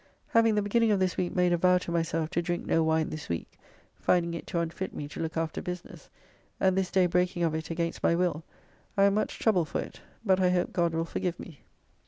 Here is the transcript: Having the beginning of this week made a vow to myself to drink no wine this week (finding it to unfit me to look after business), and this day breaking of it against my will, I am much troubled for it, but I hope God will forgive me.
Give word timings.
Having 0.29 0.55
the 0.55 0.63
beginning 0.63 0.89
of 0.89 0.99
this 0.99 1.15
week 1.15 1.35
made 1.35 1.53
a 1.53 1.57
vow 1.57 1.77
to 1.77 1.91
myself 1.91 2.31
to 2.31 2.41
drink 2.41 2.65
no 2.65 2.81
wine 2.81 3.11
this 3.11 3.29
week 3.29 3.59
(finding 3.99 4.33
it 4.33 4.47
to 4.47 4.57
unfit 4.57 4.95
me 4.95 5.07
to 5.07 5.19
look 5.19 5.37
after 5.37 5.61
business), 5.61 6.09
and 6.59 6.75
this 6.75 6.89
day 6.89 7.05
breaking 7.05 7.43
of 7.43 7.53
it 7.53 7.69
against 7.69 8.01
my 8.01 8.15
will, 8.15 8.43
I 8.97 9.03
am 9.03 9.13
much 9.13 9.37
troubled 9.37 9.69
for 9.69 9.79
it, 9.79 10.01
but 10.25 10.39
I 10.39 10.49
hope 10.49 10.73
God 10.73 10.95
will 10.95 11.05
forgive 11.05 11.39
me. 11.39 11.61